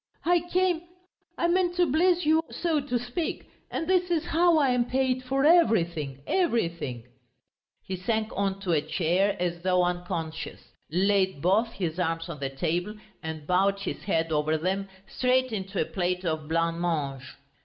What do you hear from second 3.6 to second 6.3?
And this is how I am paid, for everything,